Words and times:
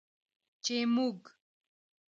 چې 0.63 0.75
موږ 0.95 1.19